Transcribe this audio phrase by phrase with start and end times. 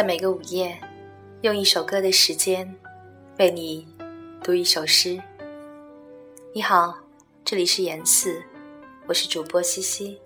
[0.00, 0.80] 在每个午夜，
[1.42, 2.74] 用一首歌的时间，
[3.38, 3.86] 为你
[4.42, 5.22] 读一首诗。
[6.54, 6.98] 你好，
[7.44, 8.42] 这里是言四，
[9.06, 10.18] 我是主播西西。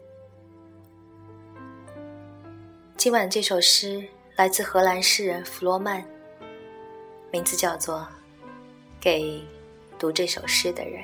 [2.96, 4.06] 今晚这首诗
[4.37, 6.04] 来自荷兰诗人弗罗曼，
[7.32, 7.98] 名字叫做
[9.01, 9.43] 《给
[9.98, 11.02] 读这首诗的人》，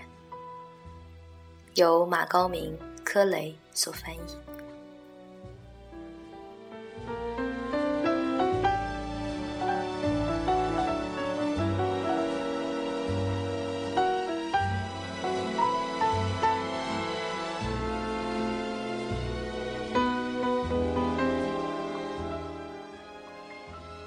[1.74, 4.49] 由马高明、柯雷所翻译。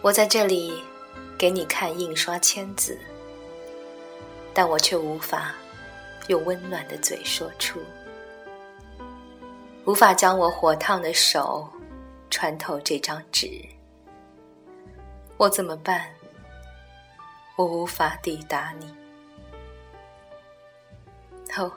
[0.04, 0.84] 我在这里
[1.38, 3.00] 给你看印刷签字，
[4.54, 5.56] 但我却无法
[6.28, 7.80] 用温暖的嘴说出，
[9.86, 11.70] 无法将我火烫的手
[12.30, 13.50] 穿透这张纸。
[15.38, 16.14] 我怎么办？
[17.56, 18.94] 我无法抵达你。
[21.56, 21.72] 哦，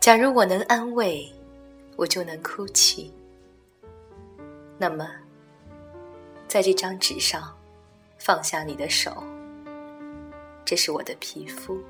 [0.00, 1.30] 假如我能安慰，
[1.96, 3.12] 我就能哭泣。
[4.78, 5.06] 那么。
[6.50, 7.56] 在这张纸上，
[8.18, 9.22] 放下你的手。
[10.64, 11.80] 这是我的皮肤，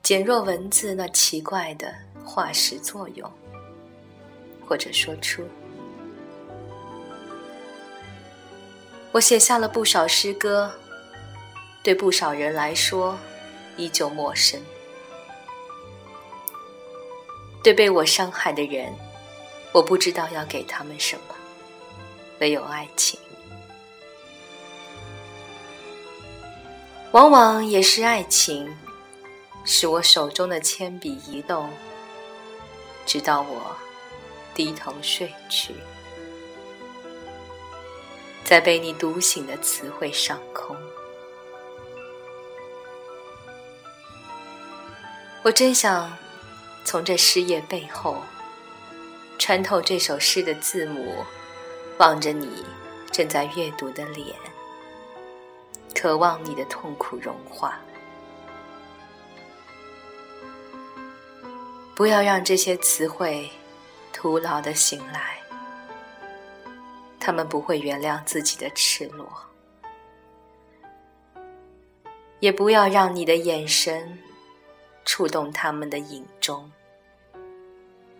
[0.00, 1.92] 减弱文字那奇怪的
[2.24, 3.28] 化石作用，
[4.64, 5.44] 或者说出，
[9.10, 10.72] 我写下了不少诗歌，
[11.82, 13.18] 对不少人来说
[13.76, 14.62] 依旧陌生。
[17.60, 18.94] 对被我伤害的人，
[19.72, 21.34] 我不知道要给他们什么。
[22.40, 23.20] 唯有爱情，
[27.12, 28.74] 往往也是爱情，
[29.66, 31.68] 使我手中的铅笔移动，
[33.04, 33.76] 直到我
[34.54, 35.74] 低头睡去，
[38.42, 40.74] 在被你读醒的词汇上空。
[45.42, 46.16] 我真想
[46.86, 48.16] 从这诗页背后，
[49.38, 51.22] 穿透这首诗的字母。
[52.00, 52.64] 望着你
[53.12, 54.34] 正在阅读的脸，
[55.94, 57.78] 渴望你的痛苦融化。
[61.94, 63.50] 不要让这些词汇
[64.14, 65.38] 徒劳的醒来，
[67.20, 69.28] 他们不会原谅自己的赤裸。
[72.38, 74.18] 也不要让你的眼神
[75.04, 76.72] 触动他们的影中，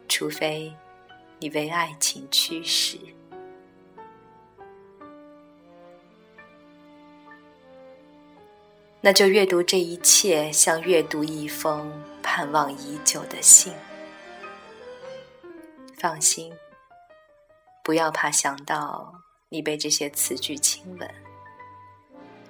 [0.07, 0.71] 除非
[1.39, 2.99] 你为爱情驱使。
[9.03, 11.91] 那就阅读这一切，像阅读一封
[12.23, 13.73] 盼望已久的信。
[15.97, 16.53] 放心，
[17.83, 19.15] 不要怕想到
[19.49, 21.11] 你被这些词句亲吻。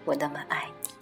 [0.04, 0.99] 我那么爱你。